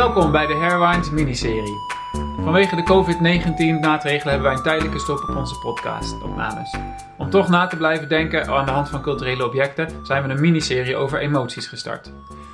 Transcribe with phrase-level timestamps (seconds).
[0.00, 1.76] Welkom bij de Hairwines miniserie.
[2.44, 6.74] Vanwege de COVID-19 maatregelen hebben wij een tijdelijke stop op onze podcast-opnames.
[7.18, 10.40] Om toch na te blijven denken aan de hand van culturele objecten zijn we een
[10.40, 12.12] miniserie over emoties gestart.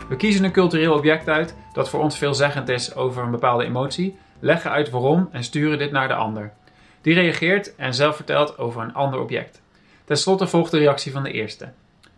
[0.08, 4.18] We kiezen een cultureel object uit dat voor ons veelzeggend is over een bepaalde emotie,
[4.40, 6.52] leggen uit waarom en sturen dit naar de ander.
[7.00, 9.62] Die reageert en zelf vertelt over een ander object.
[10.04, 11.72] Ten slotte volgt de reactie van de eerste.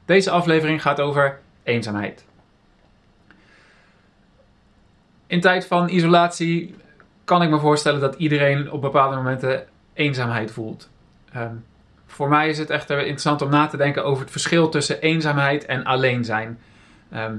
[0.04, 2.27] Deze aflevering gaat over eenzaamheid.
[5.28, 6.74] In tijd van isolatie
[7.24, 10.90] kan ik me voorstellen dat iedereen op bepaalde momenten eenzaamheid voelt.
[11.32, 11.54] Ehm,
[12.06, 15.66] voor mij is het echt interessant om na te denken over het verschil tussen eenzaamheid
[15.66, 16.58] en alleen zijn.
[17.10, 17.36] Ehm,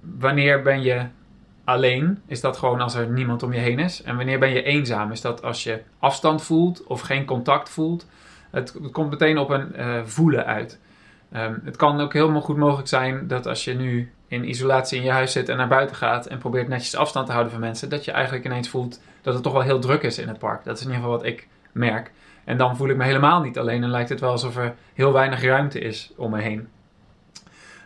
[0.00, 1.06] wanneer ben je
[1.64, 2.22] alleen?
[2.26, 4.02] Is dat gewoon als er niemand om je heen is?
[4.02, 5.12] En wanneer ben je eenzaam?
[5.12, 8.06] Is dat als je afstand voelt of geen contact voelt?
[8.50, 10.80] Het, komt meteen op een uh, voelen uit.
[11.32, 15.04] Ehm, het kan ook helemaal goed mogelijk zijn dat als je nu in isolatie in
[15.04, 17.88] je huis zit en naar buiten gaat en probeert netjes afstand te houden van mensen,
[17.88, 20.64] dat je eigenlijk ineens voelt dat het toch wel heel druk is in het park.
[20.64, 22.10] Dat is in ieder geval wat ik merk.
[22.44, 25.12] En dan voel ik me helemaal niet alleen en lijkt het wel alsof er heel
[25.12, 26.68] weinig ruimte is om me heen.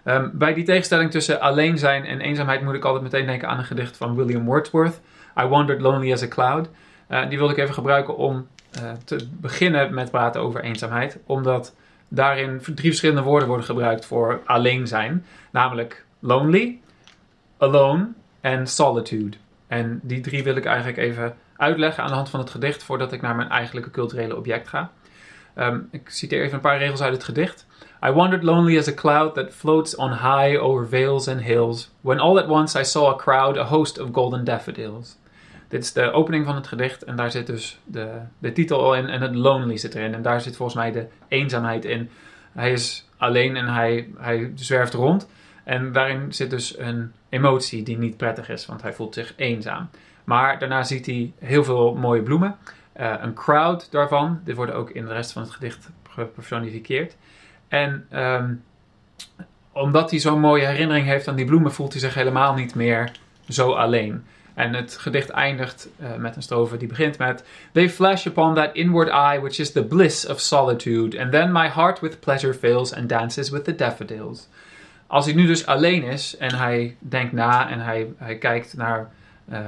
[0.04, 3.58] Um, bij die tegenstelling tussen alleen zijn en eenzaamheid moet ik altijd meteen denken aan
[3.58, 5.00] een gedicht van William Wordsworth,
[5.40, 6.68] I Wandered Lonely as a Cloud.
[7.08, 8.46] Uh, die wilde ik even gebruiken om
[8.82, 11.74] uh, te beginnen met praten over eenzaamheid, omdat
[12.14, 16.80] daarin drie verschillende woorden worden gebruikt voor alleen zijn, namelijk lonely,
[17.58, 18.08] alone
[18.40, 19.36] en solitude.
[19.66, 23.12] En die drie wil ik eigenlijk even uitleggen aan de hand van het gedicht voordat
[23.12, 24.90] ik naar mijn eigenlijke culturele object ga.
[25.58, 27.66] Um, ik citeer even een paar regels uit het gedicht.
[28.04, 32.18] I wandered lonely as a cloud that floats on high over vales and hills, when
[32.18, 35.16] all at once I saw a crowd, a host of golden daffodils.
[35.72, 38.94] Dit is de opening van het gedicht en daar zit dus de, de titel al
[38.94, 40.14] in en het lonely zit erin.
[40.14, 42.10] En daar zit volgens mij de eenzaamheid in.
[42.52, 45.28] Hij is alleen en hij, hij zwerft rond.
[45.64, 49.88] En daarin zit dus een emotie die niet prettig is, want hij voelt zich eenzaam.
[50.24, 52.56] Maar daarna ziet hij heel veel mooie bloemen.
[53.00, 54.40] Uh, een crowd daarvan.
[54.44, 57.16] Dit worden ook in de rest van het gedicht gepersonifieerd.
[57.68, 58.62] En um,
[59.72, 63.12] omdat hij zo'n mooie herinnering heeft aan die bloemen, voelt hij zich helemaal niet meer
[63.48, 64.24] zo alleen.
[64.54, 68.70] En het gedicht eindigt uh, met een strofe die begint met They flash upon that
[68.72, 72.94] inward eye which is the bliss of solitude, and then my heart with pleasure fills
[72.94, 74.48] and dances with the daffodils.
[75.06, 79.10] Als hij nu dus alleen is en hij denkt na en hij, hij kijkt naar
[79.52, 79.58] uh,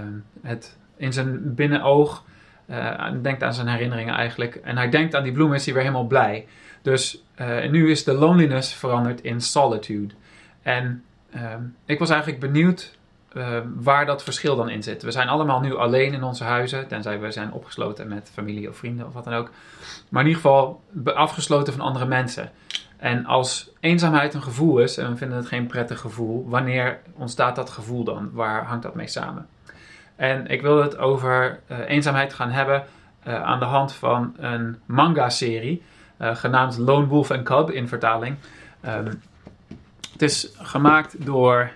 [0.42, 2.24] het in zijn binnenoog,
[2.70, 5.82] uh, denkt aan zijn herinneringen eigenlijk, en hij denkt aan die bloemen, is hij weer
[5.82, 6.46] helemaal blij.
[6.82, 7.24] Dus
[7.70, 10.14] nu is de loneliness veranderd in solitude.
[10.62, 12.96] En ehm, ik was eigenlijk benieuwd
[13.34, 15.02] uh, waar dat verschil dan in zit.
[15.02, 18.76] We zijn allemaal nu alleen in onze huizen, tenzij we zijn opgesloten met familie of
[18.76, 19.50] vrienden of wat dan ook.
[20.08, 22.50] Maar in ieder geval afgesloten van andere mensen.
[22.96, 27.56] En als eenzaamheid een gevoel is, en we vinden het geen prettig gevoel, wanneer ontstaat
[27.56, 28.30] dat gevoel dan?
[28.32, 29.46] Waar hangt dat mee samen?
[30.16, 32.84] En ik wil het over uh, eenzaamheid gaan hebben
[33.26, 35.82] uh, aan de hand van een manga-serie,
[36.18, 38.36] genaamd Lone Wolf and Cub in vertaling.
[38.86, 39.22] Um,
[40.12, 41.70] het is gemaakt door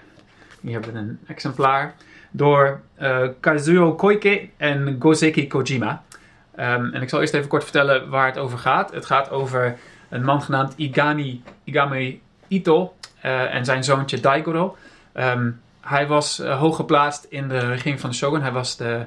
[0.61, 1.95] hier hebben we een exemplaar.
[2.31, 6.03] Door uh, Kazuo Koike en Gozeki Kojima.
[6.57, 8.93] Um, en ik zal eerst even kort vertellen waar het over gaat.
[8.93, 14.77] Het gaat over een man genaamd Igami, Igami Ito uh, en zijn zoontje Daigoro.
[15.15, 18.43] Um, hij was uh, hoog geplaatst in de regering van de shogun.
[18.43, 19.05] Hij was de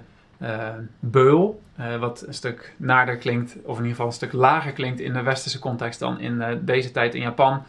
[0.99, 1.61] beul,
[1.99, 5.21] wat een stuk naarder klinkt, of in ieder geval een stuk lager klinkt in de
[5.21, 7.63] westerse context dan in deze tijd in Japan.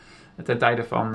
[0.44, 1.12] Ten tijde van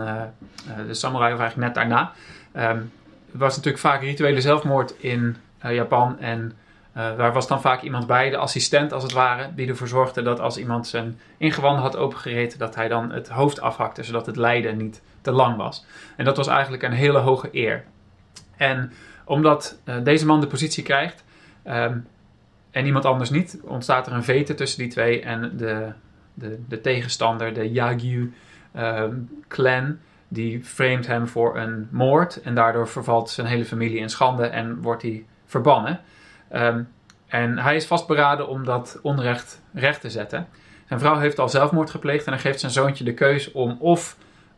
[0.87, 2.11] de samurai, of eigenlijk net daarna.
[2.57, 2.91] Um,
[3.31, 5.35] er was natuurlijk vaak rituele zelfmoord in
[5.65, 6.19] uh, Japan.
[6.19, 6.53] En
[6.97, 10.21] uh, daar was dan vaak iemand bij, de assistent als het ware, die ervoor zorgde
[10.21, 14.35] dat als iemand zijn ingewanden had opengereten, dat hij dan het hoofd afhakte, zodat het
[14.35, 15.85] lijden niet te lang was.
[16.15, 17.83] En dat was eigenlijk een hele hoge eer.
[18.57, 18.91] En
[19.23, 21.23] omdat uh, deze man de positie krijgt
[21.67, 22.07] um,
[22.71, 25.91] en iemand anders niet, ontstaat er een vete tussen die twee en de,
[26.33, 28.33] de, de tegenstander, de Yagyu
[28.77, 34.09] um, clan die framet hem voor een moord en daardoor vervalt zijn hele familie in
[34.09, 35.99] schande en wordt hij verbannen.
[36.53, 36.87] Um,
[37.27, 40.47] en hij is vastberaden om dat onrecht recht te zetten.
[40.87, 44.17] Zijn vrouw heeft al zelfmoord gepleegd en hij geeft zijn zoontje de keus om of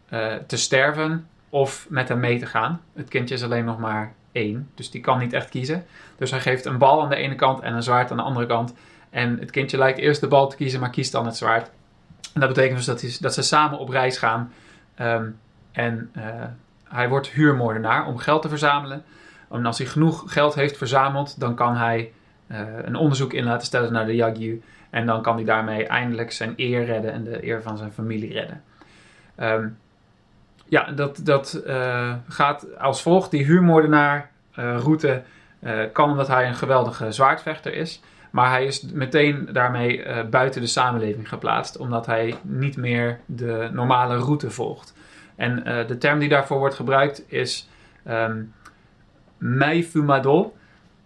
[0.09, 2.81] uh, te sterven of met hem mee te gaan.
[2.93, 5.85] Het kindje is alleen nog maar één, dus die kan niet echt kiezen.
[6.17, 8.45] Dus hij geeft een bal aan de ene kant en een zwaard aan de andere
[8.45, 8.73] kant.
[9.09, 11.71] En het kindje lijkt eerst de bal te kiezen, maar kiest dan het zwaard.
[12.33, 14.53] En dat betekent dus dat, hij, dat ze samen op reis gaan.
[14.99, 15.39] Um,
[15.79, 16.23] en uh,
[16.83, 19.03] hij wordt huurmoordenaar om geld te verzamelen.
[19.51, 22.11] En als hij genoeg geld heeft verzameld, dan kan hij
[22.47, 24.61] uh, een onderzoek in laten stellen naar de Yagyu.
[24.89, 28.33] En dan kan hij daarmee eindelijk zijn eer redden en de eer van zijn familie
[28.33, 28.63] redden.
[29.39, 29.77] Um,
[30.65, 33.31] ja, dat, dat uh, gaat als volgt.
[33.31, 35.21] Die huurmoordenaar route
[35.59, 38.01] Uh, kan omdat hij een geweldige zwaardvechter is.
[38.31, 44.17] Maar hij is meteen daarmee buiten de samenleving geplaatst, omdat hij niet meer de normale
[44.17, 44.93] route volgt.
[45.39, 47.69] En uh, de term die daarvoor wordt gebruikt is
[48.07, 48.53] um,
[49.37, 50.53] Meifumado,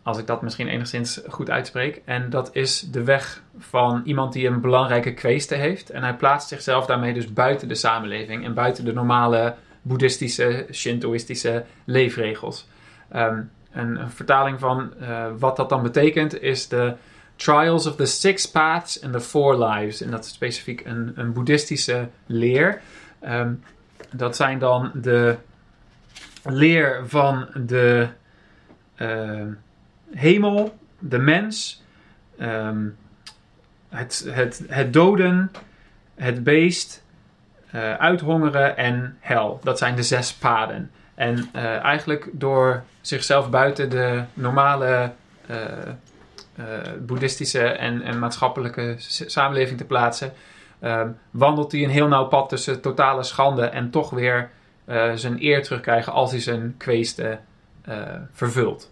[0.03, 2.01] als ik dat misschien enigszins goed uitspreek.
[2.05, 5.89] En dat is de weg van iemand die een belangrijke kweeste heeft.
[5.89, 11.65] En hij plaatst zichzelf daarmee dus buiten de samenleving en buiten de normale boeddhistische, shintoïstische
[11.85, 12.67] leefregels.
[13.15, 16.95] Um, een, vertaling van uh, wat dat dan betekent is de
[17.35, 20.01] Trials of the Six Paths and the Four Lives.
[20.01, 22.81] En dat is specifiek een, een boeddhistische leer.
[23.29, 23.63] Um,
[24.13, 25.37] dat zijn dan de
[26.43, 28.07] leer van de
[28.97, 29.41] uh,
[30.11, 31.83] hemel, de mens,
[32.41, 32.97] um,
[33.89, 35.51] het, het, het doden,
[36.15, 37.03] het beest,
[37.75, 39.59] uh, uithongeren en hel.
[39.63, 40.91] Dat zijn de zes paden.
[41.15, 45.11] En uh, eigenlijk door zichzelf buiten de normale
[45.49, 45.57] uh,
[46.99, 48.95] boeddhistische en, en, maatschappelijke
[49.25, 50.33] samenleving te plaatsen,
[51.31, 54.49] wandelt hij een heel nauw pad tussen totale schande en toch weer
[55.15, 57.39] zijn eer terugkrijgen als hij zijn kweesten
[58.31, 58.91] vervult.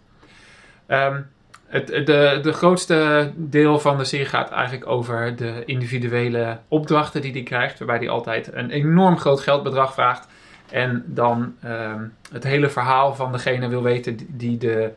[0.87, 1.29] Um,
[1.71, 7.31] het, de, de grootste deel van de serie gaat eigenlijk over de individuele opdrachten die
[7.31, 10.27] hij krijgt, waarbij hij altijd een enorm groot geldbedrag vraagt.
[10.71, 14.91] En dan um, het hele verhaal van degene wil weten die de,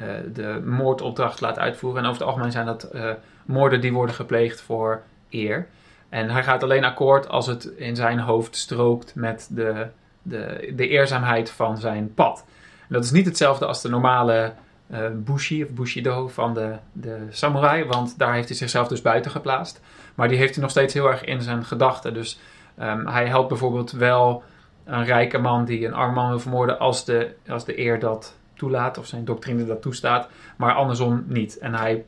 [0.00, 2.02] uh, de moordopdracht laat uitvoeren.
[2.02, 2.90] En over het algemeen zijn dat
[3.44, 5.66] moorden die worden gepleegd voor eer.
[6.10, 9.86] En hij gaat alleen akkoord als het in zijn hoofd strookt met de,
[10.22, 12.44] de, de eerzaamheid van zijn pad.
[12.88, 14.52] Dat is niet hetzelfde als de normale
[14.92, 17.84] uh, Bushi of Bushido van de, de samurai.
[17.84, 19.80] Want daar heeft hij zichzelf dus buiten geplaatst.
[20.14, 22.14] Maar die heeft hij nog steeds heel erg in zijn gedachten.
[22.14, 22.38] Dus
[22.80, 24.42] um, hij helpt bijvoorbeeld wel
[24.84, 28.36] een rijke man die een arm man wil vermoorden als de, als de eer dat
[28.54, 28.98] toelaat.
[28.98, 30.28] Of zijn doctrine dat toestaat.
[30.56, 31.58] Maar andersom niet.
[31.58, 32.04] En hij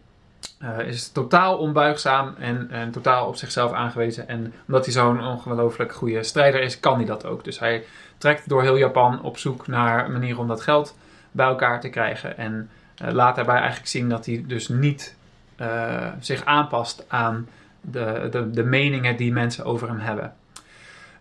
[0.62, 4.28] uh, is totaal onbuigzaam en, en, totaal op zichzelf aangewezen.
[4.28, 7.44] En omdat hij zo'n ongelooflijk goede strijder is, kan hij dat ook.
[7.44, 7.84] Dus hij
[8.18, 10.96] trekt door heel Japan op zoek naar manieren om dat geld
[11.30, 12.38] bij elkaar te krijgen.
[12.38, 12.70] En
[13.04, 15.16] uh, laat daarbij eigenlijk zien dat hij dus niet
[15.60, 17.48] uh, zich aanpast aan
[17.80, 20.34] de, de, de, meningen die mensen over hem hebben.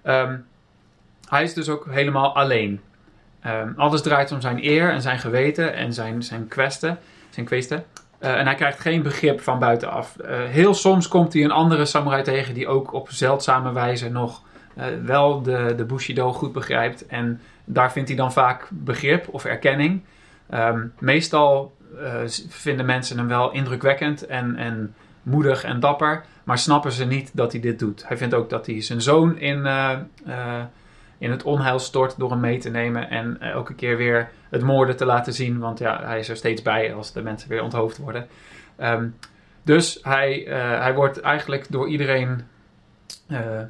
[0.03, 0.45] Um,
[1.29, 2.81] hij is dus ook helemaal alleen.
[3.45, 6.99] Um, alles draait om zijn eer en zijn geweten en zijn, zijn kwesten.
[7.29, 7.85] Zijn kweesten.
[8.21, 10.15] Uh, en hij krijgt geen begrip van buitenaf.
[10.27, 14.41] heel soms komt hij een andere samurai tegen die ook op zeldzame wijze nog
[15.03, 17.05] wel de, de Bushido goed begrijpt.
[17.05, 20.01] En daar vindt hij dan vaak begrip of erkenning.
[20.53, 21.75] Um, meestal
[22.49, 27.51] vinden mensen hem wel indrukwekkend en, en moedig en dapper, maar snappen ze niet dat
[27.51, 28.07] hij dit doet.
[28.07, 29.67] Hij vindt ook dat hij zijn zoon in,
[31.17, 34.95] in het onheil stort door hem mee te nemen en elke keer weer het moorden
[34.95, 37.97] te laten zien, want ja, hij is er steeds bij als de mensen weer onthoofd
[37.97, 38.27] worden.
[38.81, 39.15] Um,
[39.63, 40.45] dus hij,
[40.79, 42.41] hij wordt eigenlijk door iedereen,
[43.27, 43.67] hij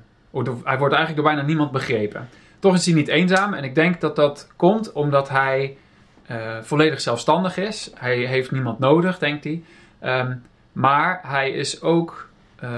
[0.77, 2.29] wordt eigenlijk door bijna niemand begrepen.
[2.59, 5.77] Toch is hij niet eenzaam en ik denk dat dat komt omdat hij
[6.31, 7.91] uh, volledig zelfstandig is.
[7.95, 9.63] Hij heeft niemand nodig, denkt hij.
[10.03, 12.29] Um, maar hij is ook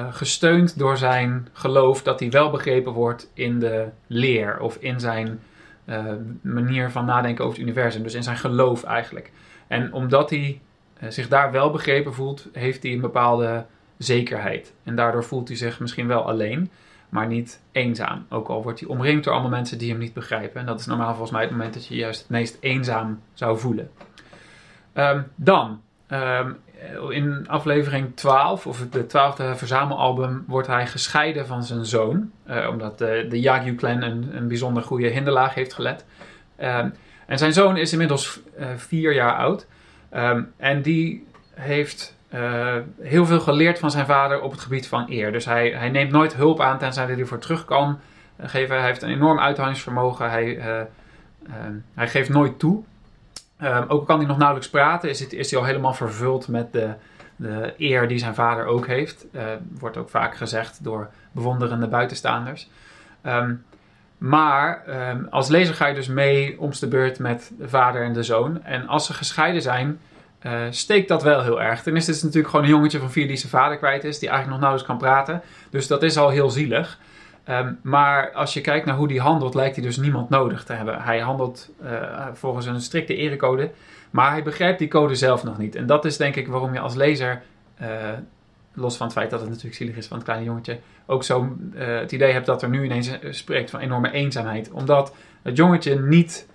[0.10, 5.40] gesteund door zijn geloof dat hij wel begrepen wordt in de leer of in zijn
[6.42, 8.04] manier van nadenken over het universum.
[8.04, 9.32] Dus in zijn geloof eigenlijk.
[9.68, 10.62] En omdat hij
[11.10, 13.66] zich daar wel begrepen voelt, heeft hij een bepaalde
[13.98, 14.74] zekerheid.
[14.84, 16.72] En daardoor voelt hij zich misschien wel alleen
[17.10, 18.26] maar niet eenzaam.
[18.30, 20.60] Ook al wordt hij omringd door allemaal mensen die hem niet begrijpen.
[20.60, 23.60] En dat is normaal volgens mij het moment dat je juist het meest eenzaam zou
[23.60, 23.92] voelen.
[24.94, 26.58] Um, dan, um,
[27.10, 32.32] in aflevering 12, of het twaalfde verzamelalbum, wordt hij gescheiden van zijn zoon.
[32.50, 36.06] Uh, omdat de, de Yagyu-clan een, bijzonder goede hinderlaag heeft gelet.
[36.62, 36.94] Um,
[37.26, 38.40] en zijn zoon is inmiddels
[38.76, 39.68] vier jaar oud.
[40.58, 42.18] en die heeft
[43.02, 45.32] heel veel geleerd van zijn vader op het gebied van eer.
[45.32, 48.00] Dus hij, hij neemt nooit hulp aan tenzij hij ervoor terug kan.
[48.36, 50.30] Hij heeft een enorm uithoudingsvermogen.
[50.30, 50.82] Hij, uh,
[51.94, 52.84] hij geeft nooit toe.
[53.58, 56.74] Ehm, ook kan hij nog nauwelijks praten, is, het, is hij al helemaal vervuld met
[56.74, 56.94] de,
[57.36, 59.26] de eer die zijn vader ook heeft.
[59.80, 62.70] wordt ook vaak gezegd door bewonderende buitenstaanders.
[63.26, 63.64] Um,
[64.24, 68.14] maar um, als lezer ga je dus mee om de beurt met de vader en
[68.14, 68.64] de zoon.
[68.64, 70.00] En als ze gescheiden zijn,
[70.42, 71.82] uh, steekt dat wel heel erg.
[71.82, 74.20] Ten eerste is het natuurlijk gewoon een jongetje van vier die zijn vader kwijt is,
[74.20, 75.42] die eigenlijk nog nauwelijks kan praten.
[75.70, 77.00] Dus dat is al heel zielig.
[77.50, 80.74] Um, maar als je kijkt naar hoe hij handelt, lijkt hij dus niemand nodig te
[80.74, 81.02] hebben.
[81.02, 83.72] Hij handelt uh, volgens een strikte erecode,
[84.10, 85.76] maar hij begrijpt die code zelf nog niet.
[85.76, 87.42] En dat is denk ik waarom je als lezer,
[87.82, 87.88] uh,
[88.74, 91.58] los van het feit dat het natuurlijk zielig is van het kleine jongetje, ook zo
[91.76, 94.72] het idee hebt dat er nu ineens spreekt van enorme eenzaamheid.
[94.72, 96.48] Omdat het jongetje niet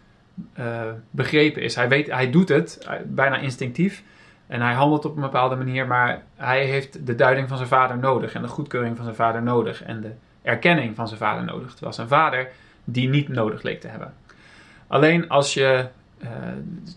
[1.11, 1.75] begrepen is.
[1.75, 4.03] Hij, weet, hij doet het bijna instinctief.
[4.47, 7.99] En hij handelt op een bepaalde manier, maar hij heeft de duiding van zijn vader
[7.99, 10.11] nodig en de goedkeuring van zijn vader nodig en de
[10.49, 11.71] erkenning van zijn vader nodig.
[11.71, 12.49] Terwijl zijn vader
[12.85, 14.15] die niet nodig leek te hebben.
[14.87, 15.87] Alleen als je,
[16.19, 16.29] uh,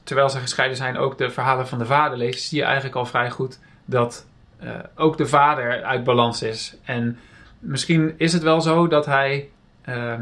[0.03, 3.05] terwijl ze gescheiden zijn, ook de verhalen van de vader leest, zie je eigenlijk al
[3.05, 4.25] vrij goed dat
[4.63, 6.75] uh, ook de vader uit balans is.
[6.83, 7.17] En
[7.59, 9.49] misschien is het wel zo dat hij
[9.89, 10.13] uh,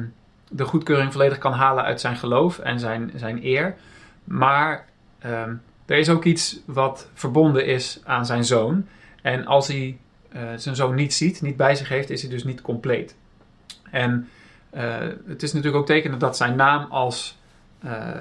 [0.49, 3.75] de goedkeuring volledig kan halen uit zijn geloof en zijn, zijn eer.
[4.23, 4.85] Maar
[5.19, 5.53] ehm,
[5.85, 8.87] er is ook iets wat verbonden is aan zijn zoon.
[9.21, 9.97] En als hij
[10.35, 13.15] uh, zijn zoon niet ziet, niet bij zich heeft, is hij dus niet compleet.
[13.91, 14.29] En
[14.73, 17.37] uh, het is natuurlijk ook tekenend dat zijn naam als,
[17.85, 18.11] uh,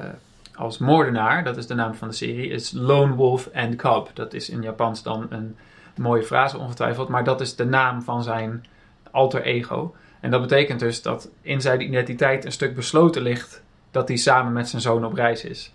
[0.55, 4.11] als moordenaar, dat is de naam van de serie, is Lone Wolf and Cub.
[4.15, 5.57] Dat is in Japans dan een
[5.97, 8.67] mooie frase ongetwijfeld, maar dat is de naam van zijn
[9.11, 9.95] alter ego.
[10.21, 14.53] En dat betekent dus dat in zijn identiteit een stuk besloten ligt dat hij samen
[14.53, 15.73] met zijn zoon op reis is.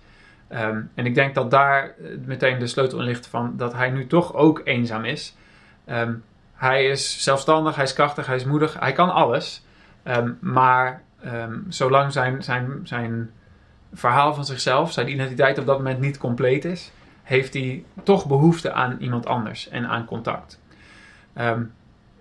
[0.50, 3.90] Um, en ik denk dat daar eh, meteen de sleutel in ligt van dat hij
[3.90, 5.36] nu toch ook eenzaam is.
[5.90, 6.24] Um,
[6.54, 9.63] hij is zelfstandig, hij is krachtig, hij is moedig, hij kan alles.
[10.04, 11.02] Um, maar
[11.70, 13.32] zolang zijn, zijn, zijn
[13.94, 16.92] verhaal van zichzelf, zijn identiteit op dat moment niet compleet is,
[17.24, 20.60] heeft hij toch behoefte aan iemand anders en aan contact.
[21.38, 21.72] Um,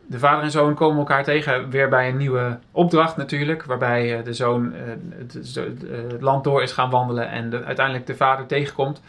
[0.07, 3.65] de vader en zoon komen elkaar tegen weer bij een nieuwe opdracht natuurlijk.
[3.65, 4.83] Waarbij eh, de zoon eh,
[5.19, 9.01] het, land door is gaan wandelen en de, uiteindelijk de vader tegenkomt.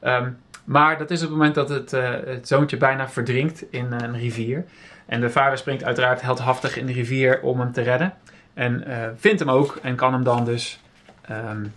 [0.00, 0.30] Ehm,
[0.64, 4.18] maar dat is op het moment dat het, uh, het zoontje bijna verdrinkt in een
[4.18, 4.64] rivier.
[5.06, 8.14] En de vader springt uiteraard heldhaftig in de rivier om hem te redden.
[8.54, 8.84] En
[9.16, 10.80] vindt hem ook en kan hem dan dus
[11.30, 11.72] um,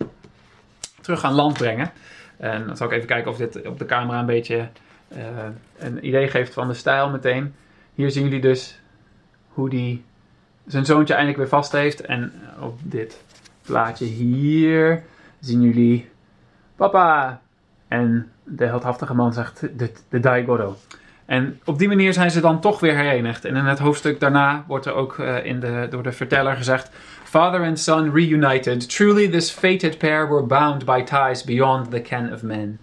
[1.02, 1.92] terug aan land brengen.
[2.38, 4.70] En dan zal ik even kijken of dit op de camera een beetje
[5.78, 7.56] een idee geeft van de stijl meteen.
[7.94, 8.80] Hier zien jullie dus
[9.48, 10.04] hoe die
[10.66, 12.02] zijn zoontje eindelijk weer vast heeft.
[12.02, 13.24] En op dit
[13.62, 15.04] plaatje hier
[15.40, 16.10] zien jullie
[16.76, 17.42] papa.
[17.88, 20.76] En de heldhaftige man zegt de, de Daigoro.
[21.26, 23.46] En op die manier zijn ze dan toch weer herenigd.
[23.46, 26.90] En in het hoofdstuk daarna wordt er ook uh, in de, door de verteller gezegd:
[27.24, 28.90] Father and son reunited.
[28.90, 32.80] Truly this fated pair were bound by ties beyond the ken of men.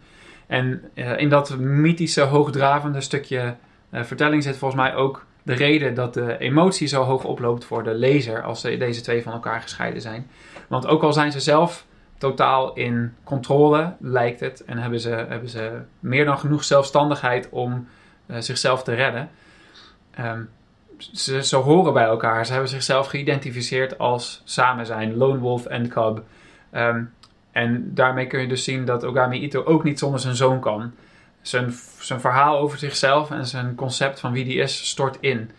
[0.46, 3.54] En uh, in dat mythische, hoogdravende stukje
[3.90, 7.84] uh, vertelling zit volgens mij ook de reden dat de emotie zo hoog oploopt voor
[7.84, 10.26] de lezer als deze twee van elkaar gescheiden zijn.
[10.68, 11.87] Want ook al zijn ze zelf
[12.18, 17.87] totaal in controle, lijkt het, en hebben ze, hebben ze meer dan genoeg zelfstandigheid om
[18.26, 19.30] zichzelf te redden.
[20.20, 20.48] Um,
[20.98, 22.46] ze, ze, horen bij elkaar.
[22.46, 26.22] Ze hebben zichzelf geïdentificeerd als samen zijn, lone wolf en cub.
[26.74, 27.12] Um,
[27.50, 30.92] en daarmee kun je dus zien dat Ogami Ito ook niet zonder zijn zoon kan
[31.42, 35.50] zijn, zijn verhaal over zichzelf en zijn concept van wie die is stort in.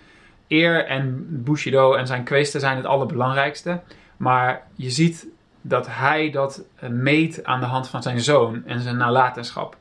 [0.48, 3.82] Eer en Bushido en zijn kweesten zijn het allerbelangrijkste.
[4.18, 5.28] Maar je ziet
[5.62, 9.78] dat hij dat meet aan de hand van zijn zoon en zijn nalatenschap.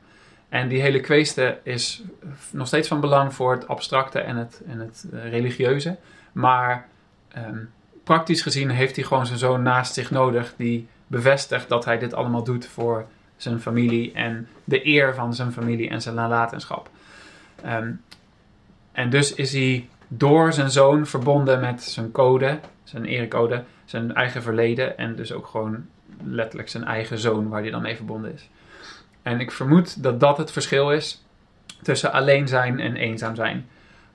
[0.53, 2.03] En die hele kweeste is
[2.51, 5.97] nog steeds van belang voor het abstracte en het, het religieuze.
[6.31, 6.87] Maar
[7.37, 7.69] um,
[8.03, 12.13] praktisch gezien heeft hij gewoon zijn zoon naast zich nodig, die bevestigt dat hij dit
[12.13, 13.05] allemaal doet voor
[13.37, 16.89] zijn familie en de eer van zijn familie en zijn nalatenschap.
[17.65, 18.01] Um,
[18.91, 24.41] en dus is hij door zijn zoon verbonden met zijn code, zijn erecode, zijn eigen
[24.41, 25.85] verleden en dus ook gewoon
[26.23, 28.49] letterlijk zijn eigen zoon waar hij dan mee verbonden is.
[29.23, 31.25] En ik vermoed dat dat het verschil is
[31.81, 33.67] tussen alleen zijn en eenzaam zijn.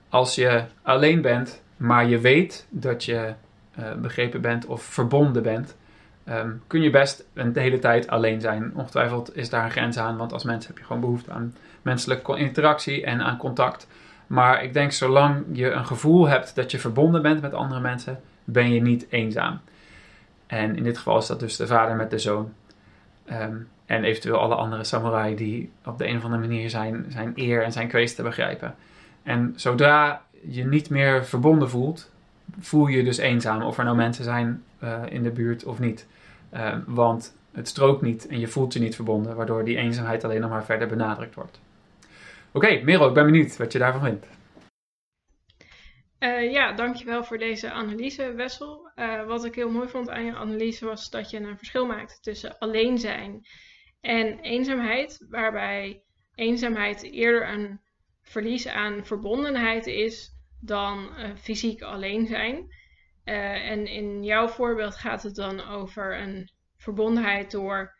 [0.08, 3.32] Als je alleen bent, maar je weet dat je
[3.78, 5.76] uh, begrepen bent of verbonden bent,
[6.28, 8.72] um, kun je best een hele tijd alleen zijn.
[8.74, 12.36] Ongetwijfeld is daar een grens aan, want als mens heb je gewoon behoefte aan menselijke
[12.36, 13.88] interactie en aan contact.
[14.26, 18.20] Maar ik denk, zolang je een gevoel hebt dat je verbonden bent met andere mensen,
[18.44, 19.60] ben je niet eenzaam.
[20.46, 22.52] En in dit geval is dat dus de vader met de zoon.
[23.32, 27.32] Um, en eventueel alle andere samurai die op de een of andere manier zijn, zijn
[27.34, 28.74] eer en zijn kweest te begrijpen.
[29.22, 32.10] En zodra je niet meer verbonden voelt,
[32.58, 33.62] voel je dus eenzaam.
[33.62, 36.06] Of er nou mensen zijn uh, in de buurt of niet.
[36.52, 40.40] Uh, want het strookt niet en je voelt je niet verbonden, waardoor die eenzaamheid alleen
[40.40, 41.60] nog maar verder benadrukt wordt.
[42.52, 44.26] Oké, okay, ik ben benieuwd wat je daarvan vindt.
[46.20, 48.90] Uh, ja, dankjewel voor deze analyse, Wessel.
[49.26, 52.58] Wat ik heel mooi vond aan je analyse was dat je een verschil maakte tussen
[52.58, 53.46] alleen zijn
[54.00, 56.02] en eenzaamheid, waarbij
[56.34, 57.80] eenzaamheid eerder een
[58.22, 62.56] verlies aan verbondenheid is dan uh, fysiek alleen zijn.
[63.24, 67.96] Uh, en in jouw voorbeeld gaat het dan over een verbondenheid door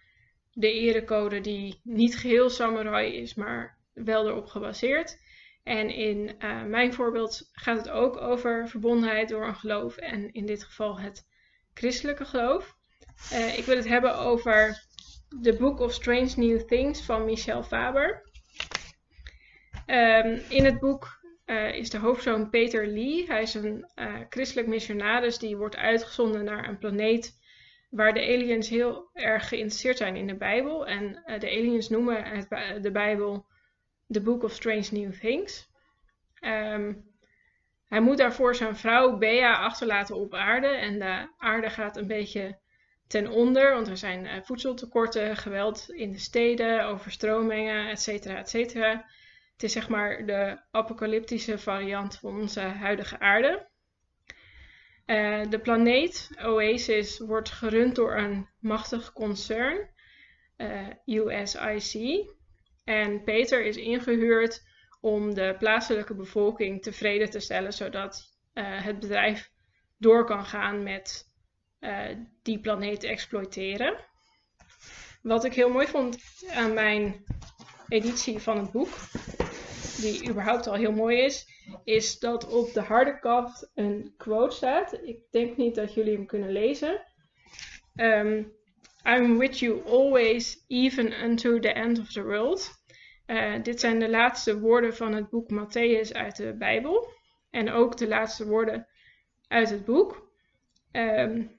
[0.52, 5.26] de erecode die niet geheel samurai is, maar wel erop gebaseerd.
[5.62, 10.46] En in uh, mijn voorbeeld gaat het ook over verbondenheid door een geloof en in
[10.46, 11.26] dit geval het
[11.74, 12.76] christelijke geloof.
[13.56, 14.87] Ik wil het hebben over
[15.42, 18.22] The Book of Strange New Things van Michel Faber.
[19.86, 23.26] Ehm, in het boek uh, is de hoofdpersoon Peter Lee.
[23.26, 27.38] Hij is een uh, christelijk missionaris die wordt uitgezonden naar een planeet
[27.90, 30.86] waar de aliens heel erg geïnteresseerd zijn in de Bijbel.
[30.86, 32.48] En uh, de aliens noemen het,
[32.82, 33.46] de Bijbel
[34.08, 35.70] The Book of Strange New Things.
[36.40, 37.04] Um,
[37.88, 40.66] hij moet daarvoor zijn vrouw Bea achterlaten op aarde.
[40.66, 42.58] En de aarde gaat een beetje
[43.08, 48.08] ten onder, want er zijn voedseltekorten, geweld in de steden, overstromingen, etc.
[48.26, 49.04] etcetera.
[49.52, 53.66] Het is zeg maar de apocalyptische variant van onze huidige aarde.
[55.06, 59.90] Uh, de planeet Oasis wordt gerund door een machtig concern,
[60.56, 62.36] eh, USIC.
[62.84, 64.62] En Peter is ingehuurd
[65.00, 69.50] om de plaatselijke bevolking tevreden te stellen, zodat het bedrijf
[69.98, 71.27] door kan gaan met
[72.42, 73.96] die planeet exploiteren.
[75.22, 76.18] Wat ik heel mooi vond
[76.54, 77.24] aan mijn
[77.88, 78.88] editie van het boek,
[80.00, 81.46] die überhaupt al heel mooi is,
[81.84, 84.92] is dat op de harde kaft een quote staat.
[85.02, 87.06] Ik denk niet dat jullie hem kunnen lezen.
[87.96, 88.52] Um,
[89.04, 92.70] I'm with you always, even unto the end of the world.
[93.26, 97.12] Uh, dit zijn de laatste woorden van het boek Matthäus uit de Bijbel.
[97.50, 98.86] En ook de laatste woorden
[99.48, 100.30] uit het boek.
[100.92, 101.57] Um,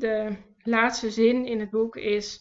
[0.00, 2.40] de laatste zin in het boek is: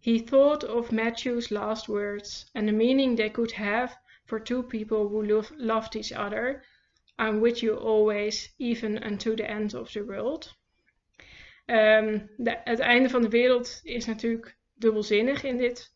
[0.00, 5.08] He thought of Matthew's last words and the meaning they could have for two people
[5.08, 6.64] who love, loved each other.
[7.18, 10.54] I'm with you always, even unto the end of the world.
[11.68, 15.94] Um, de, het einde van de wereld is natuurlijk dubbelzinnig in dit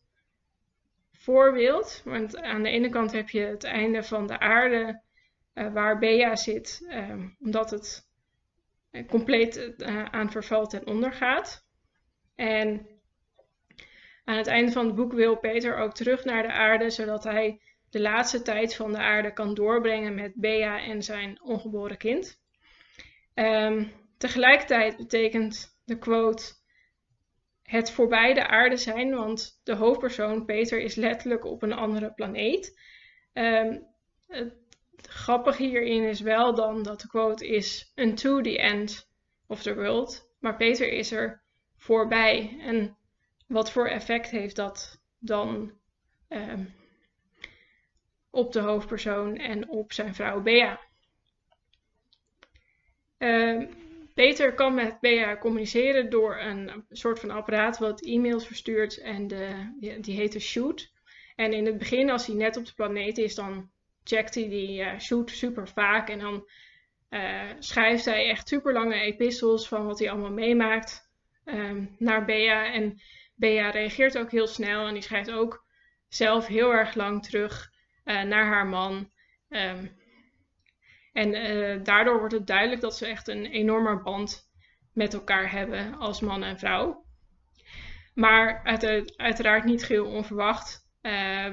[1.11, 2.01] voorbeeld.
[2.05, 5.01] Want aan de ene kant heb je het einde van de aarde,
[5.53, 8.10] uh, waar Bea zit, um, omdat het
[9.07, 11.65] compleet uh, aan verval ten onder gaat.
[12.35, 12.87] En
[14.23, 17.61] aan het einde van het boek wil Peter ook terug naar de aarde, zodat hij
[17.89, 22.39] de laatste tijd van de aarde kan doorbrengen met Bea en zijn ongeboren kind.
[23.35, 26.53] Um, tegelijkertijd betekent de quote
[27.63, 32.79] het voorbij de aarde zijn, want de hoofdpersoon Peter is letterlijk op een andere planeet.
[33.33, 33.87] Um,
[34.27, 34.60] het
[35.07, 39.09] grappige hierin is wel dan dat de quote is unto the end
[39.47, 41.41] of the world, maar Peter is er
[41.77, 42.57] voorbij.
[42.59, 42.97] En
[43.47, 45.71] wat voor effect heeft dat dan
[46.29, 46.73] um,
[48.29, 50.79] op de hoofdpersoon en op zijn vrouw Bea.
[53.17, 53.67] Uh,
[54.13, 59.73] Peter kan met Bea communiceren door een soort van apparaat wat e-mails verstuurt en de,
[60.01, 60.91] die, heet de Shoot.
[61.35, 63.70] En in het begin, als hij net op de planeet is, dan
[64.03, 66.49] checkt hij die uh, Shoot super vaak en dan
[67.09, 71.09] uh, schrijft hij echt super lange epistels van wat hij allemaal meemaakt
[71.45, 72.73] um, naar Bea.
[72.73, 73.01] En
[73.35, 75.65] Bea reageert ook heel snel en die schrijft ook
[76.07, 77.71] zelf heel erg lang terug
[78.05, 79.11] uh, naar haar man.
[79.49, 79.99] Um,
[81.13, 84.49] en daardoor wordt het duidelijk dat ze echt een enorme band
[84.93, 87.05] met elkaar hebben als man en vrouw.
[88.13, 90.87] Maar uit, uiteraard niet geheel onverwacht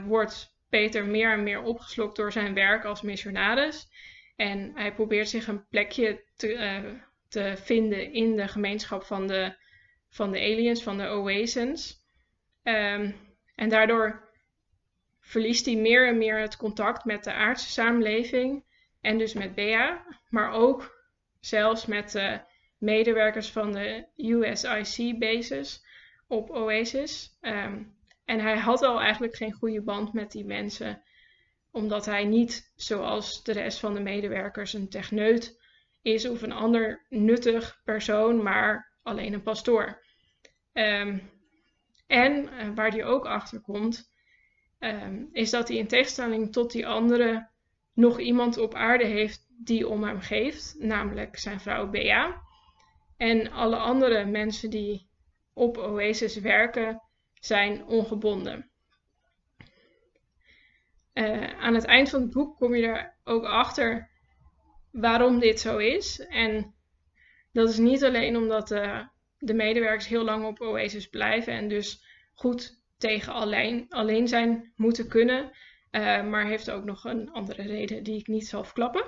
[0.07, 3.89] wordt Peter meer en meer opgeslokt door zijn werk als missionaris.
[4.37, 9.57] En hij probeert zich een plekje te, te vinden in de gemeenschap van de,
[10.09, 12.03] van de aliens, van de Oasens.
[12.63, 13.15] Um,
[13.55, 14.29] en daardoor
[15.21, 18.65] verliest hij meer en meer het contact met de aardse samenleving
[19.01, 21.07] en dus met Bea, maar ook
[21.41, 22.41] zelfs met de
[22.79, 25.85] medewerkers van de USIC-bases
[26.27, 27.39] op Oasis.
[27.41, 27.98] Um,
[28.29, 31.03] en hij had al eigenlijk geen goede band met die mensen,
[31.71, 35.61] omdat hij niet, zoals de rest van de medewerkers, een techneut
[36.03, 40.03] is of een ander nuttig persoon, maar alleen een pastoor.
[40.73, 41.31] Um,
[42.07, 44.11] en uh, waar hij ook achter komt,
[44.79, 47.49] um, is dat hij in tegenstelling tot die andere
[47.93, 52.43] nog iemand op aarde heeft die om hem geeft, namelijk zijn vrouw Bea.
[53.17, 55.09] En alle andere mensen die
[55.53, 57.03] op Oasis werken,
[57.41, 58.71] zijn ongebonden.
[61.15, 64.11] Uh, aan het eind van het boek kom je er ook achter
[64.91, 66.19] waarom dit zo is.
[66.19, 66.75] En
[67.53, 69.07] dat is niet alleen omdat uh,
[69.39, 75.09] de medewerkers heel lang op Oasis blijven en dus goed tegen alleen, alleen zijn moeten
[75.09, 75.51] kunnen.
[75.91, 79.05] Uh, maar heeft ook nog een andere reden die ik niet zal verklappen.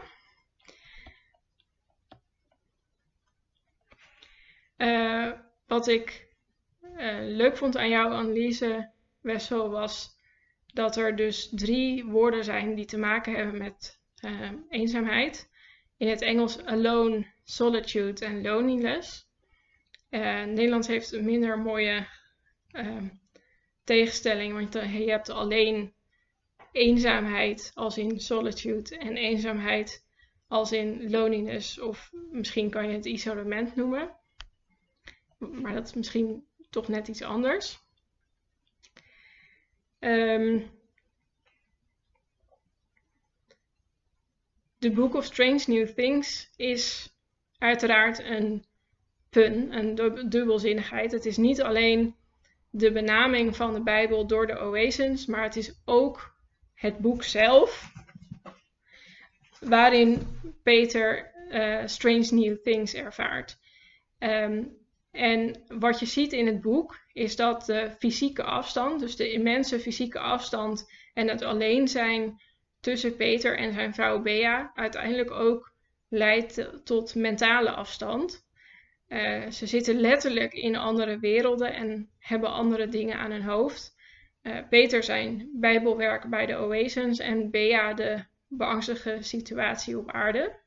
[5.66, 6.29] Wat ik
[7.20, 10.18] leuk vond aan jouw analyse, Wessel, was
[10.66, 14.00] dat er dus drie woorden zijn die te maken hebben met
[14.68, 15.50] eenzaamheid.
[15.96, 19.28] In het Engels alone, solitude en loneliness.
[20.10, 22.06] Nederlands heeft een minder mooie
[23.84, 25.94] tegenstelling, want je hebt alleen
[26.72, 30.04] eenzaamheid als in solitude en eenzaamheid
[30.48, 34.16] als in loneliness of misschien kan je het isolement noemen.
[35.38, 37.78] Maar dat is misschien toch net iets anders.
[39.98, 40.70] Um,
[44.78, 47.14] The Book of Strange New Things is
[47.58, 48.64] uiteraard een
[49.28, 51.12] pun, een dubbelzinnigheid.
[51.12, 52.14] Het is niet alleen
[52.70, 56.38] de benaming van de Bijbel door de Oasis, maar het is ook
[56.74, 57.92] het boek zelf,
[59.60, 63.58] waarin Peter uh, Strange New Things ervaart.
[64.18, 64.79] Um,
[65.10, 69.80] en wat je ziet in het boek is dat de fysieke afstand, dus de immense
[69.80, 72.40] fysieke afstand en het alleen zijn
[72.80, 75.72] tussen Peter en zijn vrouw Bea, uiteindelijk ook
[76.08, 78.48] leidt tot mentale afstand.
[79.08, 83.94] Uh, ze zitten letterlijk in andere werelden en hebben andere dingen aan hun hoofd.
[84.42, 90.58] Uh, Peter zijn bijbelwerk bij de Oasens en Bea de beangstige situatie op aarde.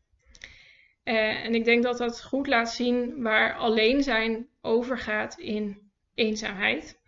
[1.04, 7.00] Uh, en ik denk dat dat goed laat zien waar alleen zijn overgaat in eenzaamheid.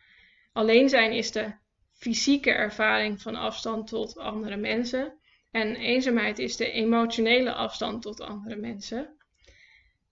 [0.54, 1.54] Alleen zijn is de
[1.92, 5.20] fysieke ervaring van afstand tot andere mensen.
[5.52, 9.18] En eenzaamheid is de emotionele afstand tot andere mensen.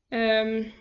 [0.10, 0.74] Um,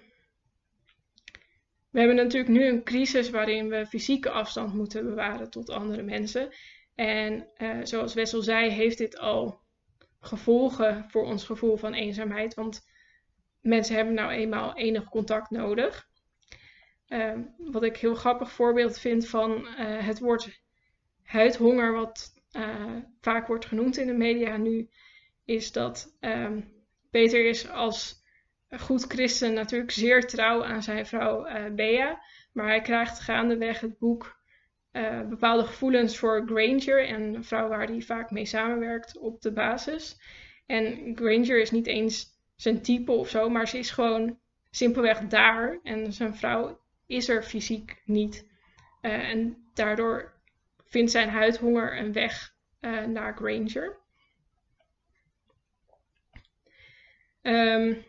[1.91, 6.55] we hebben natuurlijk nu een crisis waarin we fysieke afstand moeten bewaren tot andere mensen.
[6.95, 9.61] En uh, zoals Wessel zei, heeft dit al
[10.21, 12.55] gevolgen voor ons gevoel van eenzaamheid.
[12.55, 12.87] Want
[13.63, 16.11] mensen hebben nou eenmaal enig contact nodig.
[17.09, 20.63] Uh, wat ik heel grappig voorbeeld vind van uh, het woord
[21.23, 24.89] huidhonger, wat uh, vaak wordt genoemd in de media nu,
[25.45, 26.73] is dat um,
[27.11, 28.23] Peter is als
[28.69, 32.23] goed christen natuurlijk zeer trouw aan zijn vrouw uh, Bea.
[32.53, 34.41] Maar hij krijgt gaandeweg het boek
[35.29, 40.21] bepaalde gevoelens voor Granger, een vrouw waar hij vaak mee samenwerkt op de basis.
[40.67, 42.32] En Granger is niet eens
[42.63, 44.39] zijn type of zo, maar ze is gewoon
[44.71, 45.81] simpelweg daar.
[45.83, 48.47] En zijn vrouw is er fysiek niet.
[49.03, 50.33] Uh, en daardoor
[50.85, 52.55] vindt zijn huidhonger een weg
[53.07, 54.01] naar Granger.
[57.43, 58.05] Um,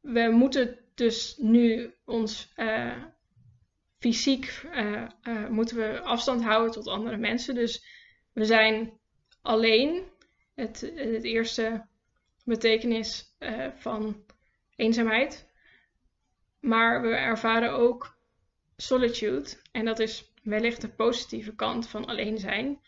[0.00, 3.04] we moeten dus nu ons uh,
[3.98, 4.62] fysiek
[5.48, 7.54] moeten we afstand houden tot andere mensen.
[7.54, 7.84] Dus
[8.32, 8.98] we zijn
[9.42, 10.12] alleen.
[10.54, 11.86] Het, het eerste
[12.44, 13.36] betekenis
[13.76, 14.24] van
[14.76, 15.48] eenzaamheid.
[16.60, 18.16] Maar we ervaren ook
[18.76, 19.48] solitude.
[19.72, 22.80] En dat is wellicht de positieve kant van alleen zijn.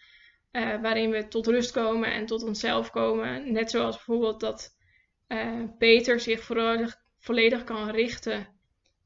[0.81, 3.53] waarin we tot rust komen en tot onszelf komen.
[3.53, 4.77] Net zoals bijvoorbeeld dat
[5.79, 6.87] Peter zich vooral
[7.19, 8.47] volledig kan richten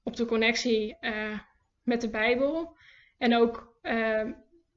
[0.02, 0.96] op de connectie
[1.82, 2.76] met de Bijbel.
[3.18, 3.74] En ook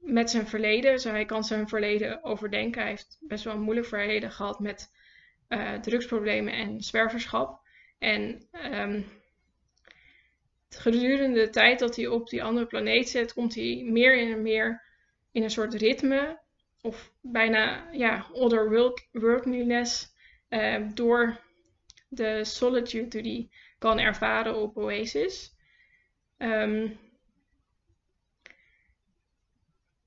[0.04, 1.10] met zijn verleden.
[1.10, 2.80] Hij kan zijn verleden overdenken.
[2.80, 4.90] Hij heeft best wel een moeilijk verleden gehad met
[5.48, 7.60] uh, drugsproblemen en zwerverschap.
[7.98, 9.04] En um,
[10.68, 14.82] gedurende de tijd dat hij op die andere planeet zit, komt hij meer en meer
[15.32, 16.42] in een soort ritme.
[16.80, 20.12] Of bijna ja, otherworldliness.
[20.48, 21.40] Uh, door
[22.08, 25.52] de solitude die kan ervaren op Oasis.
[26.38, 26.98] Um,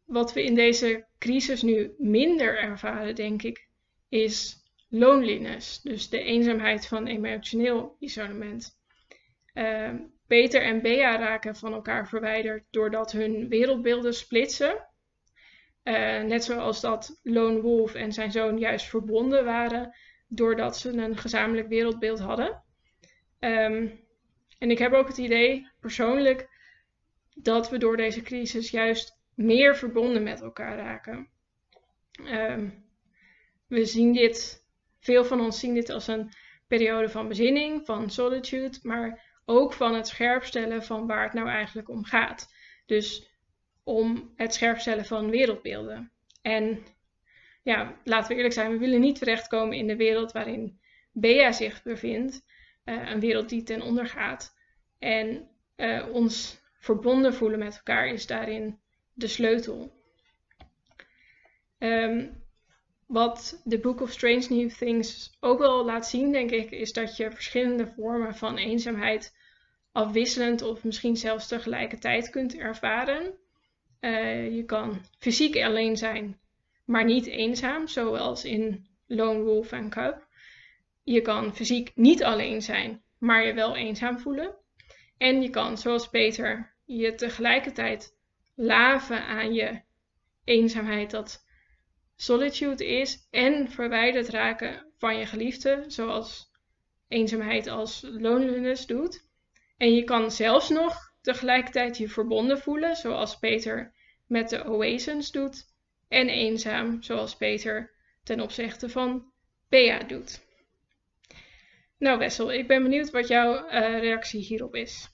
[0.08, 3.70] wat we in deze crisis nu minder ervaren, denk ik,
[4.10, 4.56] is
[4.90, 5.82] loneliness.
[5.82, 8.80] Dus de eenzaamheid van emotioneel isolement.
[9.54, 9.94] Uh,
[10.28, 14.88] Peter en Bea raken van elkaar verwijderd doordat hun wereldbeelden splitsen.
[15.84, 19.96] Uh, net zoals dat Lone Wolf en zijn zoon juist verbonden waren
[20.28, 22.64] doordat ze een gezamenlijk wereldbeeld hadden.
[23.40, 24.06] Um,
[24.58, 26.50] en ik heb ook het idee, persoonlijk,
[27.34, 31.28] dat we door deze crisis juist meer verbonden met elkaar raken.
[32.26, 32.86] Um,
[33.68, 34.66] we zien dit,
[35.00, 36.32] veel van ons zien dit als een
[36.68, 41.90] periode van bezinning, van solitude, maar ook van het scherpstellen van waar het nou eigenlijk
[41.90, 42.54] om gaat.
[42.86, 43.30] Dus
[43.84, 46.12] om het scherpstellen van wereldbeelden.
[46.42, 46.86] En
[47.64, 50.80] ja, laten we eerlijk zijn, we willen niet terechtkomen in de wereld waarin
[51.12, 52.46] Bea zich bevindt.
[52.86, 54.56] Uh, een wereld die ten onder gaat.
[55.00, 58.80] En uh, ons verbonden voelen met elkaar is daarin
[59.18, 59.92] de sleutel.
[61.80, 62.44] Um,
[63.06, 67.18] wat The Book of Strange New Things ook wel laat zien, denk ik, is dat
[67.18, 69.36] je verschillende vormen van eenzaamheid
[69.92, 73.34] afwisselend of misschien zelfs tegelijkertijd kunt ervaren.
[74.02, 76.40] Uh, je kan fysiek alleen zijn,
[76.86, 80.28] maar niet eenzaam, zoals in Lone Wolf en Cub.
[81.04, 84.56] Je kan fysiek niet alleen zijn, maar je wel eenzaam voelen.
[85.18, 88.17] En je kan, zoals Peter, je tegelijkertijd
[88.58, 89.82] laven aan je
[90.44, 91.46] eenzaamheid, dat
[92.16, 96.52] solitude is, en verwijderd raken van je geliefde, zoals
[97.08, 99.26] eenzaamheid als loneliness doet.
[99.78, 103.94] En je kan zelfs nog tegelijkertijd je verbonden voelen, zoals Peter
[104.26, 105.66] met de oasens doet,
[106.08, 107.92] en eenzaam, zoals Peter
[108.24, 109.32] ten opzichte van
[109.70, 110.46] Bea doet.
[111.98, 115.10] Nou Wessel, ik ben benieuwd wat jouw uh, reactie hierop is.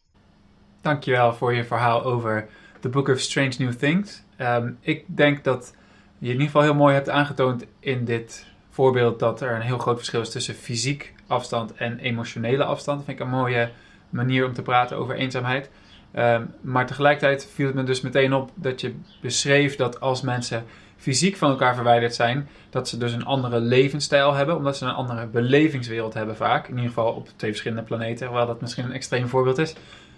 [0.81, 2.49] Dankjewel voor je verhaal over
[2.83, 4.23] The Book of Strange New Things.
[4.37, 5.75] Ehm, ik denk dat
[6.17, 9.77] je in ieder geval heel mooi hebt aangetoond in dit voorbeeld dat er een heel
[9.77, 12.97] groot verschil is tussen fysiek afstand en emotionele afstand.
[12.97, 13.69] Dat vind ik een mooie
[14.09, 15.69] manier om te praten over eenzaamheid.
[16.11, 20.63] Ehm, maar tegelijkertijd viel het me dus meteen op dat je beschreef dat als mensen
[20.97, 24.91] fysiek van elkaar verwijderd zijn, dat ze dus een andere levensstijl hebben, omdat ze een
[24.91, 26.67] andere belevingswereld hebben vaak.
[26.67, 29.75] In ieder geval op twee verschillende planeten, hoewel dat misschien een extreem voorbeeld is.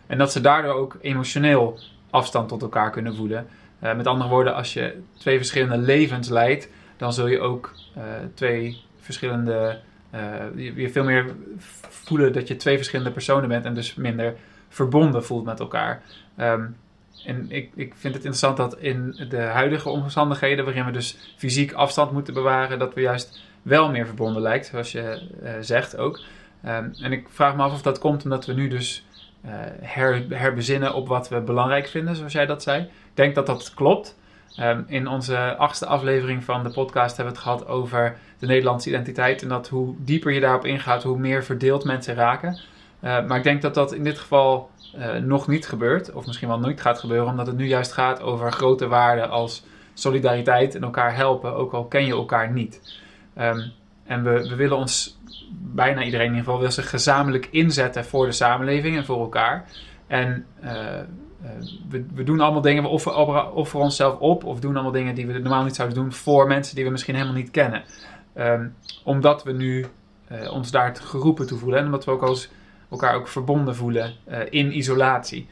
[0.08, 1.80] En dat ze daardoor ook emotioneel
[2.16, 3.48] afstand tot elkaar kunnen voelen.
[3.84, 8.04] Uh, met andere woorden, als je twee verschillende levens leidt, dan zul je ook uh,
[8.34, 9.80] twee verschillende.
[10.16, 10.22] Uh,
[10.56, 11.36] je, je, veel meer
[11.90, 14.36] voelen dat je twee verschillende personen bent en dus minder
[14.70, 16.02] verbonden voelt met elkaar.
[16.40, 16.76] Um,
[17.26, 21.74] en ik, ik vind het interessant dat in de huidige omstandigheden, waarin we dus fysiek
[21.74, 25.22] afstand moeten bewaren, dat we juist wel meer verbonden lijkt, zoals je
[25.62, 26.20] zegt ook.
[26.66, 29.06] Um, en ik vraag me af of dat komt omdat we nu dus
[29.82, 32.82] her, herbezinnen op wat we belangrijk vinden, zoals jij dat zei.
[32.82, 34.18] Ik denk dat dat klopt.
[34.60, 38.90] Um, in onze achtste aflevering van de podcast hebben we het gehad over de Nederlandse
[38.90, 39.42] identiteit.
[39.42, 42.60] En dat hoe dieper je daarop ingaat, hoe meer verdeeld mensen raken.
[43.04, 46.48] Uh, maar ik denk dat dat in dit geval uh, nog niet gebeurt, of misschien
[46.48, 50.84] wel nooit gaat gebeuren, omdat het nu juist gaat over grote waarden als solidariteit en
[50.84, 53.00] elkaar helpen, ook al ken je elkaar niet.
[53.38, 53.72] Um,
[54.06, 55.20] en we, we, willen ons,
[55.52, 59.66] bijna iedereen in ieder geval, wil zich gezamenlijk inzetten voor de samenleving en voor elkaar.
[60.08, 60.70] En uh,
[61.90, 65.28] we, we, doen allemaal dingen, we offeren, offeren onszelf op, of doen allemaal dingen die
[65.28, 67.84] we normaal niet zouden doen voor mensen die we misschien helemaal niet kennen.
[68.38, 69.86] Um, omdat we nu
[70.32, 72.50] uh, ons daar geroepen toe voelen en omdat we ook als
[72.92, 74.14] elkaar ook verbonden voelen
[74.50, 75.48] in isolatie.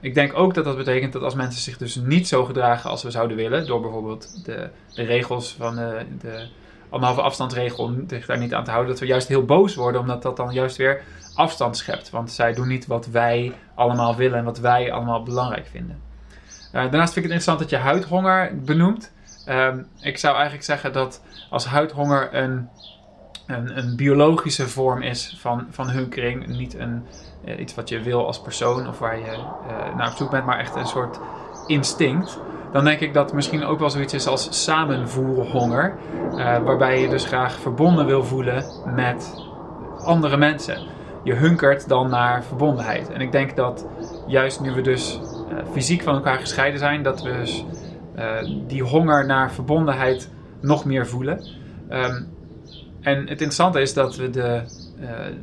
[0.00, 3.02] Ik denk ook dat dat betekent dat als mensen zich dus niet zo gedragen als
[3.02, 5.74] we zouden willen, door bijvoorbeeld de, regels van
[6.20, 6.48] de
[6.92, 10.22] anderhalve afstandsregel zich daar niet aan te houden, dat we juist heel boos worden, omdat
[10.22, 11.02] dat dan juist weer
[11.34, 12.10] afstand schept.
[12.10, 16.00] Want zij doen niet wat wij allemaal willen en wat wij allemaal belangrijk vinden.
[16.38, 19.12] Uh, daarnaast vind ik het interessant dat je huidhonger benoemt.
[19.48, 19.68] Uh,
[20.00, 22.68] ik zou eigenlijk zeggen dat als huidhonger een
[23.46, 26.46] een, een biologische vorm is van, van hunkering.
[26.46, 27.06] Niet een,
[27.44, 30.44] uh, iets wat je wil als persoon of waar je uh, naar op zoek bent,
[30.44, 31.18] maar echt een soort
[31.66, 32.38] instinct.
[32.72, 35.94] Dan denk ik dat misschien ook wel zoiets is als samenvoelhonger.
[36.30, 39.34] Uh, waarbij je dus graag verbonden wil voelen met
[39.98, 40.78] andere mensen.
[41.24, 43.10] Je hunkert dan naar verbondenheid.
[43.10, 43.86] En ik denk dat
[44.26, 45.20] juist nu we dus
[45.72, 47.64] fysiek van elkaar gescheiden zijn, dat we dus
[48.66, 50.30] die honger naar verbondenheid
[50.60, 51.44] nog meer voelen.
[51.90, 52.28] Um,
[53.00, 54.62] en het interessante is dat we de,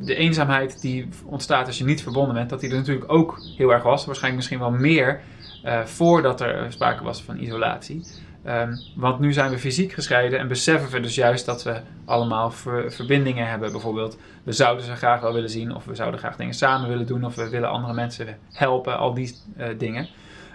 [0.00, 3.70] de eenzaamheid die ontstaat als je niet verbonden bent, dat die er natuurlijk ook heel
[3.70, 4.04] erg was.
[4.04, 5.20] Waarschijnlijk misschien wel meer
[5.64, 8.04] uh, voordat er sprake was van isolatie.
[8.46, 12.50] Um, want nu zijn we fysiek gescheiden en beseffen we dus juist dat we allemaal
[12.50, 13.72] ver, verbindingen hebben.
[13.72, 17.06] Bijvoorbeeld, we zouden ze graag wel willen zien, of we zouden graag dingen samen willen
[17.06, 20.08] doen, of we willen andere mensen helpen, al die uh, dingen.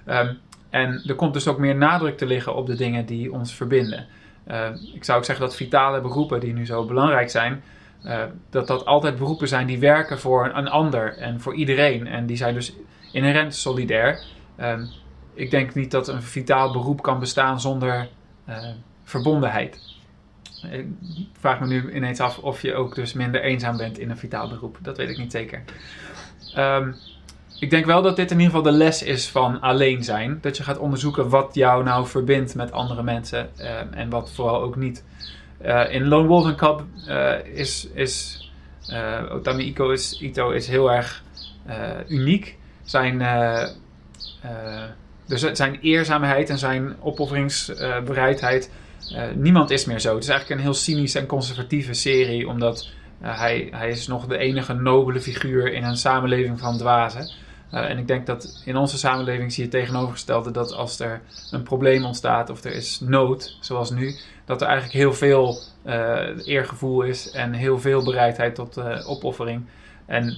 [0.07, 0.37] Um,
[0.69, 4.05] en er komt dus ook meer nadruk te liggen op de dingen die ons verbinden.
[4.47, 7.63] Uh, ik zou ook zeggen dat vitale beroepen die nu zo belangrijk zijn,
[8.05, 12.07] uh, dat dat altijd beroepen zijn die werken voor een ander en voor iedereen.
[12.07, 12.75] En die zijn dus
[13.11, 14.19] inherent solidair.
[14.59, 14.79] Uh,
[15.33, 18.09] ik denk niet dat een vitaal beroep kan bestaan zonder
[18.49, 18.57] uh,
[19.03, 19.79] verbondenheid.
[20.71, 20.87] Ik
[21.39, 24.49] vraag me nu ineens af of je ook dus minder eenzaam bent in een vitaal
[24.49, 24.77] beroep.
[24.81, 25.63] Dat weet ik niet zeker.
[26.57, 26.95] Um,
[27.59, 30.37] ik denk wel dat dit in ieder geval de les is van alleen zijn.
[30.41, 33.49] Dat je gaat onderzoeken wat jou nou verbindt met andere mensen
[33.91, 35.03] en wat vooral ook niet.
[35.65, 38.43] Uh, in Lone Wolf and Cub uh, is, is
[39.29, 41.23] Otami is, Ito is heel erg
[42.07, 42.57] uniek.
[42.83, 43.21] Zijn,
[45.25, 48.71] dus zijn eerzaamheid en zijn opofferingsbereidheid.
[49.35, 50.13] niemand is meer zo.
[50.13, 52.89] Het is eigenlijk een heel cynische en conservatieve serie, omdat
[53.21, 57.29] hij, hij is nog de enige nobele figuur in een samenleving van dwazen.
[57.73, 61.21] Uh, en ik denk dat in onze samenleving zie je het tegenovergestelde dat als er
[61.51, 65.59] een probleem ontstaat of er is nood, zoals nu, dat er eigenlijk heel veel
[66.45, 69.65] eergevoel is en heel veel bereidheid tot opoffering.
[70.05, 70.37] En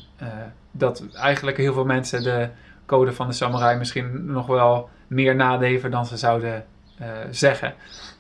[0.72, 2.50] dat eigenlijk heel veel mensen de
[2.88, 6.66] code van de samurai misschien nog wel meer nadeven dan ze zouden
[7.30, 7.74] zeggen.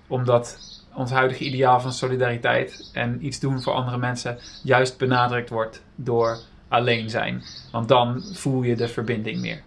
[0.07, 0.57] Omdat
[0.93, 6.37] ons huidige ideaal van solidariteit en iets doen voor andere mensen juist benadrukt wordt door
[6.67, 7.43] alleen zijn.
[7.71, 9.61] Want dan voel je de verbinding meer.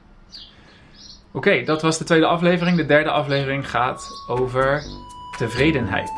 [1.33, 2.77] Oké, dat was de tweede aflevering.
[2.77, 4.83] De derde aflevering gaat over
[5.39, 6.11] tevredenheid.